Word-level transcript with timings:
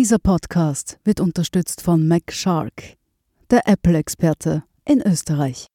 Dieser 0.00 0.18
Podcast 0.18 0.98
wird 1.04 1.20
unterstützt 1.20 1.82
von 1.82 2.08
MacShark, 2.08 2.96
der 3.50 3.68
Apple-Experte 3.68 4.62
in 4.86 5.02
Österreich. 5.02 5.66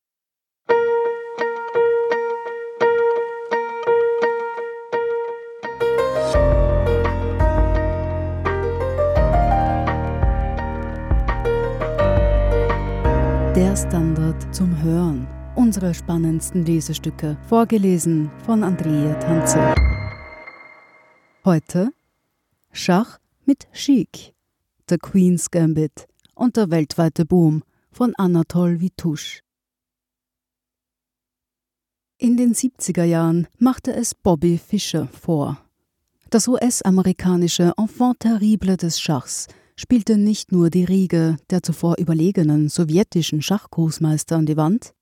Der 13.56 13.76
Standard 13.76 14.56
zum 14.56 14.82
Hören. 14.82 15.28
Unsere 15.54 15.94
spannendsten 15.94 16.66
Lesestücke, 16.66 17.38
vorgelesen 17.48 18.32
von 18.44 18.64
Andrea 18.64 19.14
Tanze. 19.20 19.76
Heute 21.46 21.92
Schach 22.72 23.20
mit 23.46 23.68
Chic, 23.74 24.34
The 24.90 24.98
Queen's 24.98 25.50
Gambit 25.52 26.08
und 26.36 26.58
der 26.58 26.70
weltweite 26.72 27.26
Boom 27.26 27.64
von 27.92 28.14
Anatol 28.16 28.80
Vitouche. 28.80 29.42
In 32.18 32.38
den 32.38 32.54
70er 32.54 33.04
Jahren 33.04 33.48
machte 33.58 33.94
es 33.94 34.16
Bobby 34.16 34.58
Fischer 34.58 35.08
vor. 35.08 35.60
Das 36.30 36.48
US-amerikanische 36.48 37.74
Enfant 37.78 38.20
terrible 38.20 38.78
des 38.78 39.00
Schachs 39.00 39.48
spielte 39.76 40.18
nicht 40.18 40.52
nur 40.52 40.70
die 40.70 40.86
Riege 40.86 41.38
der 41.50 41.62
zuvor 41.62 41.98
überlegenen 41.98 42.70
sowjetischen 42.70 43.42
Schachgroßmeister 43.42 44.38
an 44.38 44.46
die 44.46 44.58
Wand. 44.58 44.94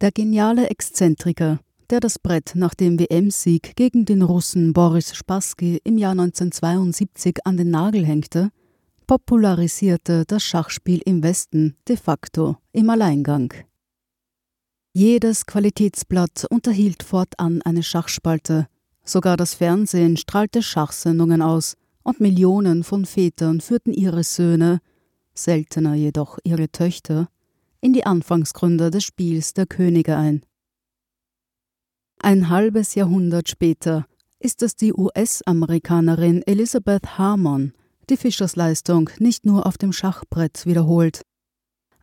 Der 0.00 0.12
geniale 0.12 0.68
Exzentriker, 0.68 1.58
der 1.90 2.00
das 2.00 2.18
Brett 2.18 2.52
nach 2.54 2.74
dem 2.74 2.98
WM-Sieg 2.98 3.76
gegen 3.76 4.04
den 4.04 4.22
Russen 4.22 4.72
Boris 4.72 5.14
Spassky 5.14 5.80
im 5.84 5.98
Jahr 5.98 6.12
1972 6.12 7.38
an 7.44 7.56
den 7.56 7.70
Nagel 7.70 8.04
hängte, 8.04 8.50
popularisierte 9.06 10.24
das 10.26 10.42
Schachspiel 10.42 11.00
im 11.04 11.22
Westen 11.22 11.76
de 11.88 11.96
facto 11.96 12.56
im 12.72 12.90
Alleingang. 12.90 13.52
Jedes 14.92 15.46
Qualitätsblatt 15.46 16.46
unterhielt 16.50 17.02
fortan 17.02 17.62
eine 17.62 17.82
Schachspalte, 17.82 18.66
sogar 19.04 19.36
das 19.36 19.54
Fernsehen 19.54 20.16
strahlte 20.16 20.62
Schachsendungen 20.62 21.42
aus, 21.42 21.76
und 22.02 22.20
Millionen 22.20 22.84
von 22.84 23.04
Vätern 23.04 23.60
führten 23.60 23.92
ihre 23.92 24.22
Söhne, 24.22 24.80
seltener 25.34 25.94
jedoch 25.94 26.38
ihre 26.44 26.68
Töchter, 26.68 27.28
in 27.80 27.92
die 27.92 28.06
Anfangsgründe 28.06 28.90
des 28.90 29.04
Spiels 29.04 29.54
der 29.54 29.66
Könige 29.66 30.16
ein. 30.16 30.42
Ein 32.18 32.48
halbes 32.48 32.94
Jahrhundert 32.94 33.48
später 33.48 34.06
ist 34.38 34.62
es 34.62 34.76
die 34.76 34.92
US-Amerikanerin 34.92 36.42
Elizabeth 36.42 37.18
Harmon, 37.18 37.72
die 38.08 38.16
Fischers 38.16 38.56
Leistung 38.56 39.10
nicht 39.18 39.46
nur 39.46 39.66
auf 39.66 39.78
dem 39.78 39.92
Schachbrett 39.92 40.66
wiederholt. 40.66 41.22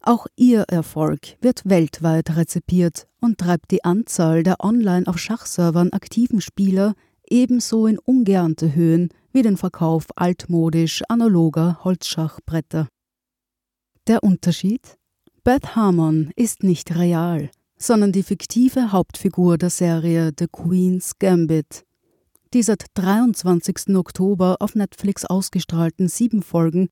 Auch 0.02 0.28
ihr 0.36 0.61
Erfolg 0.64 1.38
wird 1.42 1.61
weltweit 1.64 2.36
rezipiert 2.36 3.08
und 3.22 3.38
treibt 3.38 3.72
die 3.72 3.83
Anzahl 3.83 4.44
der 4.44 4.64
online 4.64 5.08
auf 5.08 5.17
Schachservern 5.17 5.94
aktiven 5.94 6.42
Spieler 6.42 6.94
ebenso 7.30 7.88
in 7.88 7.98
ungeahnte 8.00 8.75
Höhen 8.75 9.09
wie 9.31 9.42
den 9.42 9.58
Verkauf 9.58 10.08
altmodisch 10.16 11.03
analoger 11.08 11.83
Holzschachbretter. 11.83 12.88
Der 14.08 14.23
Unterschied? 14.23 14.98
Beth 15.44 15.75
Harmon 15.75 16.31
ist 16.36 16.64
nicht 16.64 16.95
real, 16.95 17.50
sondern 17.84 18.14
die 18.14 18.23
fiktive 18.23 18.92
Hauptfigur 18.94 19.58
der 19.58 19.70
Serie 19.70 20.31
The 20.38 20.48
Queen's 20.50 21.20
Gambit. 21.20 21.84
Die 22.53 22.64
seit 22.64 22.86
23. 22.94 23.95
Oktober 23.95 24.58
auf 24.59 24.76
Netflix 24.76 25.26
ausgestrahlten 25.26 26.08
sieben 26.08 26.44
Folgen 26.44 26.88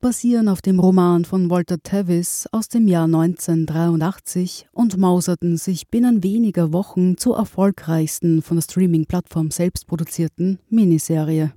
basieren 0.00 0.48
auf 0.48 0.60
dem 0.60 0.80
Roman 0.80 1.24
von 1.24 1.48
Walter 1.48 1.78
Tevis 1.82 2.46
aus 2.52 2.68
dem 2.68 2.88
Jahr 2.88 3.04
1983 3.04 4.66
und 4.72 4.98
mauserten 4.98 5.56
sich 5.56 5.88
binnen 5.88 6.22
weniger 6.22 6.74
Wochen 6.74 7.16
zur 7.16 7.38
erfolgreichsten 7.38 8.42
von 8.42 8.58
der 8.58 8.62
Streaming-Plattform 8.62 9.50
selbst 9.50 9.86
produzierten 9.86 10.58
Miniserie. 10.68 11.54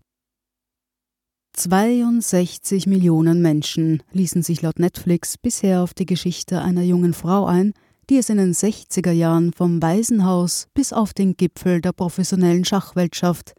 62 1.58 2.88
Millionen 2.88 3.42
Menschen 3.42 4.02
ließen 4.14 4.44
sich 4.44 4.62
laut 4.62 4.80
Netflix 4.80 5.38
bisher 5.38 5.82
auf 5.82 5.94
die 5.94 6.06
Geschichte 6.06 6.62
einer 6.62 6.84
jungen 6.84 7.14
Frau 7.14 7.48
ein, 7.48 7.74
die 8.10 8.18
es 8.18 8.30
in 8.30 8.38
den 8.38 8.54
60er 8.54 9.12
Jahren 9.12 9.54
vom 9.54 9.82
Waisenhaus 9.82 10.68
bis 10.74 10.94
auf 10.94 11.14
den 11.14 11.36
Gipfel 11.36 11.82
der 11.82 11.92
professionellen 11.92 12.66
Schachwelt 12.66 13.16
schafft 13.16 13.54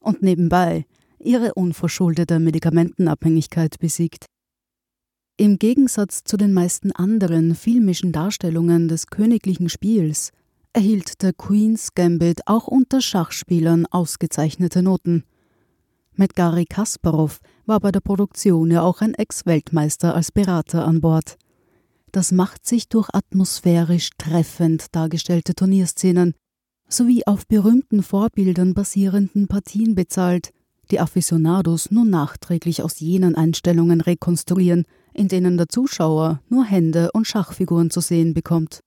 und 0.00 0.22
nebenbei 0.22 0.86
ihre 1.18 1.54
unverschuldete 1.54 2.38
Medikamentenabhängigkeit 2.38 3.78
besiegt. 3.78 4.26
Im 5.36 5.58
Gegensatz 5.58 6.22
zu 6.24 6.36
den 6.36 6.52
meisten 6.52 6.92
anderen 6.92 7.54
filmischen 7.54 8.12
Darstellungen 8.12 8.88
des 8.88 9.08
königlichen 9.08 9.68
Spiels 9.68 10.30
erhielt 10.72 11.22
der 11.22 11.32
Queen's 11.32 11.94
Gambit 11.94 12.46
auch 12.46 12.68
unter 12.68 13.00
Schachspielern 13.00 13.86
ausgezeichnete 13.86 14.82
Noten. 14.82 15.24
Mit 16.14 16.34
Gary 16.34 16.64
Kasparov 16.64 17.40
war 17.66 17.80
bei 17.80 17.90
der 17.90 18.00
Produktion 18.00 18.70
ja 18.70 18.82
auch 18.82 19.00
ein 19.00 19.14
Ex-Weltmeister 19.14 20.14
als 20.14 20.30
Berater 20.30 20.84
an 20.84 21.00
Bord. 21.00 21.36
Das 22.14 22.30
macht 22.30 22.64
sich 22.64 22.88
durch 22.88 23.08
atmosphärisch 23.12 24.10
treffend 24.18 24.94
dargestellte 24.94 25.56
Turnierszenen 25.56 26.34
sowie 26.88 27.26
auf 27.26 27.44
berühmten 27.48 28.04
Vorbildern 28.04 28.72
basierenden 28.72 29.48
Partien 29.48 29.96
bezahlt, 29.96 30.50
die 30.92 31.00
Aficionados 31.00 31.90
nun 31.90 32.10
nachträglich 32.10 32.84
aus 32.84 33.00
jenen 33.00 33.34
Einstellungen 33.34 34.00
rekonstruieren, 34.00 34.84
in 35.12 35.26
denen 35.26 35.56
der 35.56 35.68
Zuschauer 35.68 36.40
nur 36.48 36.64
Hände 36.64 37.10
und 37.14 37.26
Schachfiguren 37.26 37.90
zu 37.90 37.98
sehen 38.00 38.32
bekommt. 38.32 38.78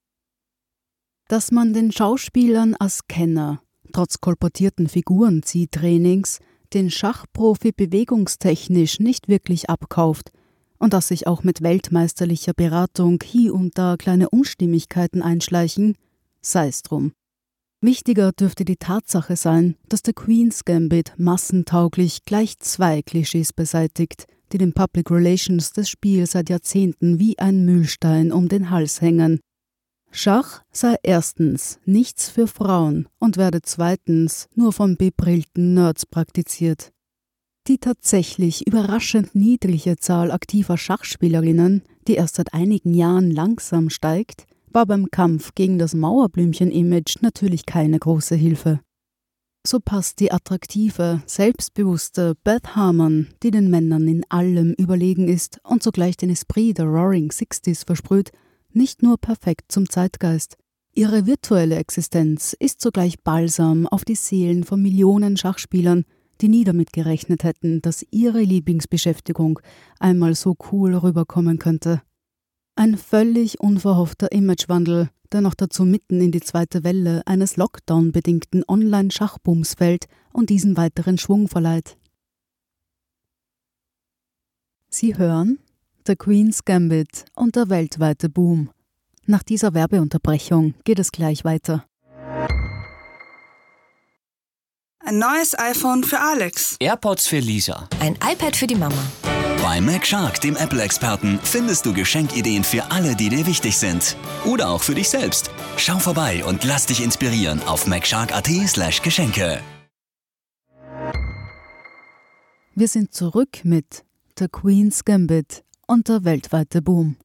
Dass 1.28 1.52
man 1.52 1.74
den 1.74 1.92
Schauspielern 1.92 2.76
als 2.76 3.08
Kenner, 3.10 3.62
trotz 3.92 4.22
kolportierten 4.22 4.88
Figurenziehtrainings, 4.88 6.40
den 6.74 6.90
Schachprofi 6.90 7.74
bewegungstechnisch 7.74 9.02
nicht 9.02 9.28
wirklich 9.28 9.70
abkauft 9.70 10.32
und 10.80 10.94
dass 10.94 11.08
sich 11.08 11.28
auch 11.28 11.44
mit 11.44 11.62
weltmeisterlicher 11.62 12.54
Beratung 12.54 13.20
hier 13.24 13.54
und 13.54 13.78
da 13.78 13.96
kleine 13.98 14.30
Unstimmigkeiten 14.30 15.22
einschleichen, 15.22 15.96
sei 16.42 16.68
es 16.68 16.82
drum. 16.82 17.14
Wichtiger 17.82 18.32
dürfte 18.32 18.66
die 18.66 18.78
Tatsache 18.78 19.36
sein, 19.36 19.76
dass 19.88 20.02
der 20.02 20.14
Queen's 20.14 20.66
Gambit 20.66 21.14
massentauglich 21.18 22.24
gleich 22.26 22.58
zwei 22.58 23.04
Klischees 23.04 23.54
beseitigt, 23.54 24.26
die 24.52 24.58
den 24.58 24.74
Public 24.74 25.12
Relations 25.12 25.74
des 25.74 25.90
Spiels 25.90 26.32
seit 26.32 26.50
Jahrzehnten 26.50 27.20
wie 27.20 27.38
ein 27.38 27.66
Mühlstein 27.66 28.32
um 28.32 28.48
den 28.48 28.72
Hals 28.72 29.02
hängen. 29.02 29.42
Schach 30.12 30.64
sei 30.72 30.96
erstens 31.04 31.80
nichts 31.86 32.30
für 32.30 32.48
Frauen 32.48 33.08
und 33.20 33.38
werde 33.38 33.62
zweitens 33.62 34.48
nur 34.56 34.74
von 34.74 34.96
bebrillten 34.98 35.74
Nerds 35.74 36.06
praktiziert. 36.06 36.92
Die 37.68 37.80
tatsächlich 37.80 38.66
überraschend 38.66 39.36
niedrige 39.36 39.98
Zahl 39.98 40.32
aktiver 40.32 40.78
Schachspielerinnen, 40.78 41.82
die 42.08 42.16
erst 42.16 42.38
seit 42.38 42.54
einigen 42.54 42.94
Jahren 42.94 43.30
langsam 43.30 43.90
steigt, 43.90 44.46
war 44.72 44.86
beim 44.86 45.12
Kampf 45.12 45.54
gegen 45.54 45.78
das 45.78 45.94
Mauerblümchen-Image 45.94 47.18
natürlich 47.22 47.66
keine 47.66 48.00
große 48.00 48.36
Hilfe. 48.36 48.80
So 49.66 49.82
passt 49.82 50.22
die 50.22 50.32
attraktive, 50.32 51.22
selbstbewusste 51.26 52.36
Beth 52.46 52.74
Harmon, 52.78 53.28
die 53.44 53.52
den 53.52 53.70
Männern 53.70 54.08
in 54.08 54.24
allem 54.30 54.74
überlegen 54.78 55.28
ist 55.28 55.60
und 55.64 55.84
zugleich 55.84 56.16
den 56.16 56.30
Esprit 56.30 56.78
der 56.78 56.86
Roaring 56.86 57.32
Sixties 57.32 57.84
versprüht, 57.84 58.32
nicht 58.72 59.04
nur 59.04 59.18
perfekt 59.18 59.74
zum 59.74 59.90
Zeitgeist. 59.90 60.56
Ihre 60.94 61.26
virtuelle 61.26 61.76
Existenz 61.76 62.56
ist 62.58 62.80
zugleich 62.80 63.22
Balsam 63.24 63.88
auf 63.88 64.06
die 64.06 64.16
Seelen 64.16 64.64
von 64.64 64.82
Millionen 64.82 65.36
Schachspielern, 65.36 66.06
die 66.42 66.50
nie 66.50 66.64
damit 66.64 66.94
gerechnet 66.94 67.44
hätten, 67.44 67.82
dass 67.82 68.06
ihre 68.12 68.42
Lieblingsbeschäftigung 68.42 69.60
einmal 70.00 70.36
so 70.36 70.56
cool 70.72 70.96
rüberkommen 70.96 71.60
könnte. 71.60 72.02
Ein 72.76 72.98
völlig 72.98 73.60
unverhoffter 73.60 74.32
Imagewandel, 74.32 75.10
der 75.32 75.42
noch 75.42 75.56
dazu 75.56 75.84
mitten 75.84 76.22
in 76.22 76.32
die 76.32 76.42
zweite 76.42 76.84
Welle 76.84 77.22
eines 77.26 77.58
Lockdown-bedingten 77.58 78.64
Online-Schachbooms 78.68 79.74
fällt 79.74 80.06
und 80.32 80.50
diesen 80.50 80.78
weiteren 80.78 81.18
Schwung 81.18 81.48
verleiht. 81.48 81.98
Sie 84.90 85.18
hören 85.18 85.60
The 86.06 86.16
Queen's 86.16 86.64
Gambit 86.64 87.26
und 87.36 87.56
der 87.56 87.70
weltweite 87.70 88.30
Boom. 88.30 88.70
Nach 89.26 89.44
dieser 89.44 89.74
Werbeunterbrechung 89.74 90.74
geht 90.86 91.00
es 91.00 91.12
gleich 91.12 91.44
weiter. 91.44 91.86
Ein 95.08 95.20
neues 95.20 95.58
iPhone 95.58 96.04
für 96.04 96.20
Alex. 96.20 96.76
AirPods 96.82 97.28
für 97.28 97.40
Lisa. 97.40 97.88
Ein 98.02 98.16
iPad 98.16 98.58
für 98.58 98.68
die 98.68 98.76
Mama. 98.76 99.02
Bei 99.64 99.80
MacShark, 99.80 100.42
dem 100.42 100.58
Apple-Experten, 100.58 101.40
findest 101.42 101.86
du 101.86 101.94
Geschenkideen 101.94 102.66
für 102.66 102.92
alle, 102.92 103.16
die 103.16 103.30
dir 103.30 103.46
wichtig 103.46 103.78
sind. 103.78 104.18
Oder 104.44 104.68
auch 104.68 104.84
für 104.84 104.96
dich 104.96 105.08
selbst. 105.08 105.50
Schau 105.78 105.98
vorbei 105.98 106.44
und 106.44 106.66
lass 106.66 106.88
dich 106.88 107.02
inspirieren 107.02 107.64
auf 107.64 107.88
macshark.at/slash 107.88 109.02
Geschenke. 109.02 109.62
Wir 112.76 112.90
sind 112.90 113.14
zurück 113.14 113.64
mit 113.64 114.04
The 114.38 114.50
Queen's 114.50 115.06
Gambit 115.06 115.64
und 115.88 116.10
der 116.10 116.26
weltweite 116.26 116.82
Boom. 116.82 117.16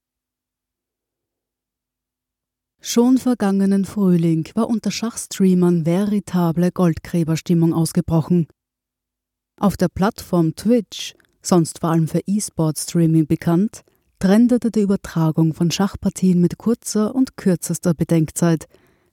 Schon 2.85 3.17
vergangenen 3.17 3.85
Frühling 3.85 4.49
war 4.57 4.69
unter 4.69 4.91
Schachstreamern 4.91 5.87
veritable 5.87 6.73
Goldgräberstimmung 6.73 7.73
ausgebrochen. 7.73 8.49
Auf 9.61 9.77
der 9.77 9.87
Plattform 9.87 10.57
Twitch, 10.57 11.15
sonst 11.43 11.79
vor 11.79 11.91
allem 11.91 12.09
für 12.09 12.23
E-Sport-Streaming 12.27 13.29
bekannt, 13.29 13.83
trendete 14.19 14.73
die 14.73 14.81
Übertragung 14.81 15.55
von 15.55 15.71
Schachpartien 15.71 16.41
mit 16.41 16.59
kurzer 16.59 17.15
und 17.15 17.37
kürzester 17.37 17.95
Bedenkzeit. 17.95 18.67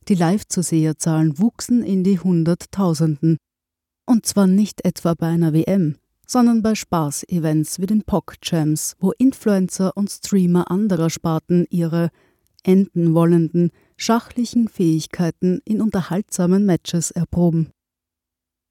Die 0.07 0.15
Live-Zuseherzahlen 0.15 1.37
wuchsen 1.37 1.83
in 1.83 2.03
die 2.03 2.19
Hunderttausenden. 2.19 3.37
Und 4.07 4.25
zwar 4.25 4.47
nicht 4.47 4.83
etwa 4.83 5.13
bei 5.13 5.27
einer 5.27 5.53
WM, 5.53 5.95
sondern 6.25 6.63
bei 6.63 6.73
Spaß-Events 6.73 7.79
wie 7.79 7.85
den 7.85 8.01
POC-Jams, 8.01 8.95
wo 8.99 9.11
Influencer 9.11 9.95
und 9.95 10.09
Streamer 10.09 10.71
anderer 10.71 11.11
Sparten 11.11 11.67
ihre 11.69 12.09
enden 12.63 13.13
wollenden 13.13 13.71
schachlichen 13.97 14.67
Fähigkeiten 14.67 15.59
in 15.65 15.81
unterhaltsamen 15.81 16.65
Matches 16.65 17.11
erproben. 17.11 17.71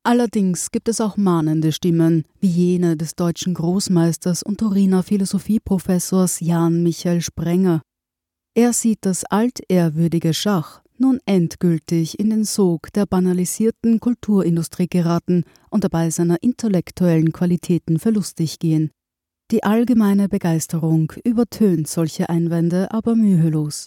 Allerdings 0.04 0.70
gibt 0.70 0.88
es 0.88 1.00
auch 1.00 1.16
mahnende 1.16 1.72
Stimmen, 1.72 2.24
wie 2.40 2.48
jene 2.48 2.96
des 2.96 3.14
deutschen 3.14 3.54
Großmeisters 3.54 4.42
und 4.42 4.58
Turiner 4.58 5.02
Philosophieprofessors 5.02 6.40
Jan 6.40 6.82
Michael 6.82 7.20
Sprenger. 7.20 7.82
Er 8.54 8.72
sieht 8.72 9.00
das 9.02 9.24
altehrwürdige 9.24 10.32
Schach 10.32 10.80
nun 11.00 11.20
endgültig 11.26 12.18
in 12.18 12.30
den 12.30 12.44
Sog 12.44 12.92
der 12.92 13.06
banalisierten 13.06 14.00
Kulturindustrie 14.00 14.88
geraten 14.88 15.44
und 15.70 15.84
dabei 15.84 16.10
seiner 16.10 16.42
intellektuellen 16.42 17.32
Qualitäten 17.32 17.98
verlustig 17.98 18.58
gehen. 18.58 18.90
Die 19.50 19.64
allgemeine 19.64 20.28
Begeisterung 20.28 21.10
übertönt 21.24 21.88
solche 21.88 22.28
Einwände 22.28 22.90
aber 22.90 23.14
mühelos. 23.14 23.86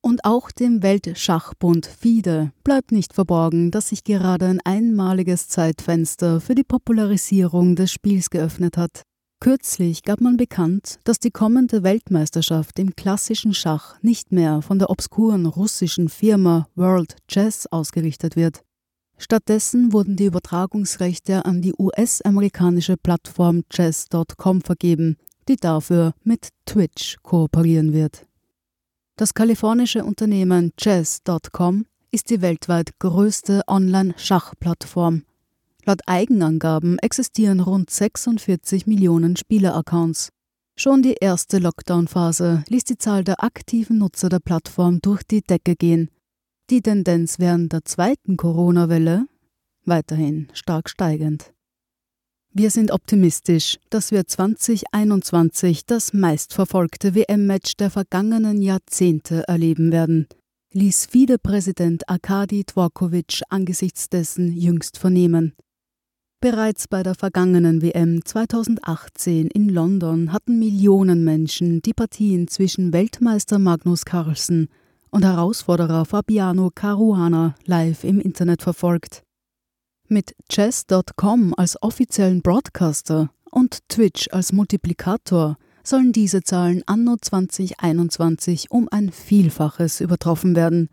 Und 0.00 0.24
auch 0.24 0.50
dem 0.50 0.82
Weltschachbund 0.82 1.86
FIDE 1.86 2.52
bleibt 2.64 2.90
nicht 2.90 3.12
verborgen, 3.12 3.70
dass 3.70 3.90
sich 3.90 4.02
gerade 4.02 4.46
ein 4.46 4.60
einmaliges 4.64 5.48
Zeitfenster 5.48 6.40
für 6.40 6.56
die 6.56 6.64
Popularisierung 6.64 7.76
des 7.76 7.92
Spiels 7.92 8.30
geöffnet 8.30 8.76
hat. 8.76 9.02
Kürzlich 9.40 10.02
gab 10.02 10.20
man 10.20 10.36
bekannt, 10.36 10.98
dass 11.04 11.20
die 11.20 11.30
kommende 11.30 11.84
Weltmeisterschaft 11.84 12.80
im 12.80 12.96
klassischen 12.96 13.54
Schach 13.54 14.02
nicht 14.02 14.32
mehr 14.32 14.62
von 14.62 14.80
der 14.80 14.90
obskuren 14.90 15.46
russischen 15.46 16.08
Firma 16.08 16.68
World 16.74 17.16
Chess 17.28 17.68
ausgerichtet 17.68 18.34
wird. 18.34 18.62
Stattdessen 19.18 19.92
wurden 19.92 20.14
die 20.16 20.26
Übertragungsrechte 20.26 21.44
an 21.44 21.60
die 21.60 21.74
US-amerikanische 21.76 22.96
Plattform 22.96 23.64
chess.com 23.68 24.60
vergeben, 24.62 25.16
die 25.48 25.56
dafür 25.56 26.14
mit 26.22 26.50
Twitch 26.66 27.16
kooperieren 27.22 27.92
wird. 27.92 28.26
Das 29.16 29.34
kalifornische 29.34 30.04
Unternehmen 30.04 30.72
chess.com 30.76 31.86
ist 32.12 32.30
die 32.30 32.40
weltweit 32.40 32.98
größte 33.00 33.62
Online-Schachplattform. 33.66 35.24
Laut 35.84 36.00
Eigenangaben 36.06 36.98
existieren 37.00 37.58
rund 37.58 37.90
46 37.90 38.86
Millionen 38.86 39.36
Spieleraccounts. 39.36 40.30
Schon 40.76 41.02
die 41.02 41.16
erste 41.20 41.58
Lockdown-Phase 41.58 42.62
ließ 42.68 42.84
die 42.84 42.98
Zahl 42.98 43.24
der 43.24 43.42
aktiven 43.42 43.98
Nutzer 43.98 44.28
der 44.28 44.38
Plattform 44.38 45.00
durch 45.02 45.24
die 45.24 45.42
Decke 45.42 45.74
gehen 45.74 46.08
die 46.70 46.82
Tendenz 46.82 47.38
während 47.38 47.72
der 47.72 47.84
zweiten 47.84 48.36
Corona-Welle 48.36 49.26
weiterhin 49.84 50.48
stark 50.52 50.90
steigend. 50.90 51.52
Wir 52.52 52.70
sind 52.70 52.90
optimistisch, 52.90 53.78
dass 53.90 54.10
wir 54.10 54.26
2021 54.26 55.86
das 55.86 56.12
meistverfolgte 56.12 57.14
WM-Match 57.14 57.76
der 57.76 57.90
vergangenen 57.90 58.60
Jahrzehnte 58.60 59.44
erleben 59.46 59.92
werden, 59.92 60.26
ließ 60.72 61.06
FIDE-Präsident 61.06 62.08
Arkadi 62.08 62.64
Dvorkovic 62.64 63.42
angesichts 63.48 64.08
dessen 64.08 64.52
jüngst 64.52 64.98
vernehmen. 64.98 65.54
Bereits 66.40 66.86
bei 66.86 67.02
der 67.02 67.14
vergangenen 67.14 67.82
WM 67.82 68.24
2018 68.24 69.48
in 69.48 69.68
London 69.68 70.32
hatten 70.32 70.58
Millionen 70.58 71.24
Menschen 71.24 71.82
die 71.82 71.94
Partien 71.94 72.48
zwischen 72.48 72.92
Weltmeister 72.92 73.58
Magnus 73.58 74.04
Carlsen 74.04 74.68
und 75.10 75.24
Herausforderer 75.24 76.04
Fabiano 76.04 76.70
Caruana 76.74 77.54
live 77.64 78.04
im 78.04 78.20
Internet 78.20 78.62
verfolgt. 78.62 79.22
Mit 80.08 80.34
Chess.com 80.48 81.54
als 81.56 81.82
offiziellen 81.82 82.42
Broadcaster 82.42 83.30
und 83.50 83.80
Twitch 83.88 84.28
als 84.32 84.52
Multiplikator 84.52 85.56
sollen 85.82 86.12
diese 86.12 86.42
Zahlen 86.42 86.82
anno 86.86 87.16
2021 87.20 88.70
um 88.70 88.88
ein 88.90 89.10
Vielfaches 89.10 90.00
übertroffen 90.00 90.56
werden. 90.56 90.88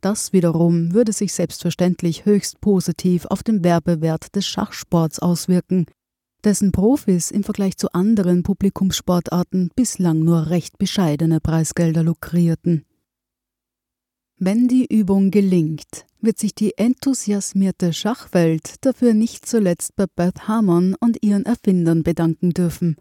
Das 0.00 0.32
wiederum 0.32 0.94
würde 0.94 1.12
sich 1.12 1.32
selbstverständlich 1.32 2.24
höchst 2.24 2.60
positiv 2.60 3.26
auf 3.26 3.42
den 3.42 3.64
Werbewert 3.64 4.34
des 4.36 4.46
Schachsports 4.46 5.18
auswirken, 5.18 5.86
dessen 6.44 6.72
Profis 6.72 7.30
im 7.30 7.42
Vergleich 7.42 7.76
zu 7.76 7.92
anderen 7.92 8.44
Publikumssportarten 8.44 9.70
bislang 9.74 10.20
nur 10.20 10.50
recht 10.50 10.78
bescheidene 10.78 11.40
Preisgelder 11.40 12.02
lukrierten. 12.02 12.84
Wenn 14.40 14.68
die 14.68 14.86
Übung 14.86 15.32
gelingt, 15.32 16.06
wird 16.20 16.38
sich 16.38 16.54
die 16.54 16.78
enthusiasmierte 16.78 17.92
Schachwelt 17.92 18.76
dafür 18.84 19.12
nicht 19.12 19.46
zuletzt 19.46 19.96
bei 19.96 20.04
Beth 20.06 20.46
Harmon 20.46 20.94
und 21.00 21.24
ihren 21.24 21.44
Erfindern 21.44 22.04
bedanken 22.04 22.50
dürfen. 22.50 22.96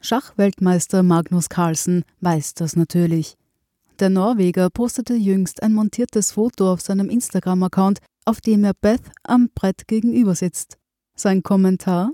Schachweltmeister 0.00 1.02
Magnus 1.02 1.50
Carlsen 1.50 2.02
weiß 2.22 2.54
das 2.54 2.76
natürlich. 2.76 3.36
Der 3.98 4.08
Norweger 4.08 4.70
postete 4.70 5.14
jüngst 5.14 5.62
ein 5.62 5.74
montiertes 5.74 6.32
Foto 6.32 6.72
auf 6.72 6.80
seinem 6.80 7.10
Instagram-Account, 7.10 7.98
auf 8.24 8.40
dem 8.40 8.64
er 8.64 8.72
Beth 8.72 9.02
am 9.24 9.50
Brett 9.54 9.86
gegenüber 9.86 10.34
sitzt. 10.34 10.78
Sein 11.14 11.42
Kommentar? 11.42 12.12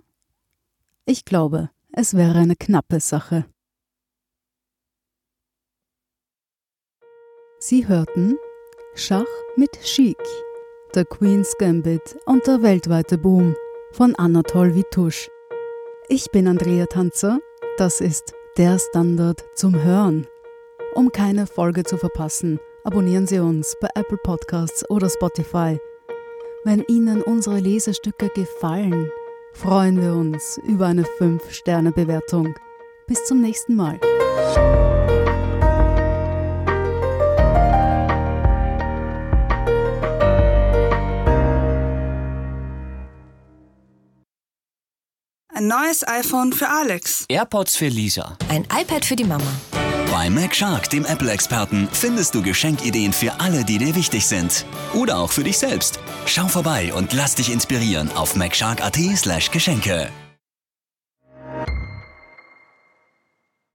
Ich 1.06 1.25
glaube, 1.25 1.70
es 1.92 2.14
wäre 2.14 2.38
eine 2.38 2.56
knappe 2.56 2.98
Sache. 2.98 3.44
Sie 7.58 7.88
hörten 7.88 8.38
Schach 8.94 9.24
mit 9.56 9.70
Chic, 9.82 10.18
The 10.94 11.04
Queen's 11.04 11.56
Gambit 11.58 12.16
und 12.26 12.46
der 12.46 12.62
weltweite 12.62 13.18
Boom 13.18 13.56
von 13.92 14.14
Anatol 14.16 14.74
Witusch. 14.74 15.30
Ich 16.08 16.30
bin 16.30 16.46
Andrea 16.46 16.86
Tanzer, 16.86 17.38
das 17.78 18.00
ist 18.00 18.34
der 18.56 18.79
Standard 18.79 19.44
zum 19.55 19.82
Hören. 19.82 20.26
Um 20.94 21.10
keine 21.10 21.46
Folge 21.46 21.84
zu 21.84 21.96
verpassen, 21.96 22.60
abonnieren 22.84 23.26
Sie 23.26 23.38
uns 23.38 23.76
bei 23.81 23.88
Apple 23.94 24.19
Podcasts 24.22 24.88
oder 24.90 25.08
Spotify. 25.08 25.79
Wenn 26.64 26.84
Ihnen 26.88 27.22
unsere 27.22 27.58
Lesestücke 27.58 28.29
gefallen, 28.29 29.10
freuen 29.52 30.00
wir 30.00 30.12
uns 30.14 30.60
über 30.69 30.86
eine 30.86 31.05
5-Sterne-Bewertung. 31.05 32.55
Bis 33.06 33.24
zum 33.24 33.40
nächsten 33.40 33.74
Mal. 33.74 33.98
Ein 45.64 45.68
neues 45.68 46.06
iPhone 46.06 46.52
für 46.52 46.68
Alex. 46.68 47.24
AirPods 47.26 47.74
für 47.74 47.88
Lisa. 47.88 48.36
Ein 48.50 48.64
iPad 48.64 49.02
für 49.02 49.16
die 49.16 49.24
Mama. 49.24 49.50
Bei 50.10 50.28
MacShark, 50.28 50.90
dem 50.90 51.06
Apple-Experten, 51.06 51.88
findest 51.90 52.34
du 52.34 52.42
Geschenkideen 52.42 53.14
für 53.14 53.40
alle, 53.40 53.64
die 53.64 53.78
dir 53.78 53.94
wichtig 53.94 54.26
sind. 54.26 54.66
Oder 54.92 55.16
auch 55.16 55.32
für 55.32 55.42
dich 55.42 55.56
selbst. 55.56 56.00
Schau 56.26 56.48
vorbei 56.48 56.92
und 56.92 57.14
lass 57.14 57.36
dich 57.36 57.50
inspirieren 57.50 58.12
auf 58.12 58.36
macshark.at/geschenke. 58.36 60.10